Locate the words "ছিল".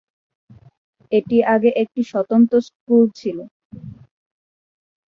3.19-3.37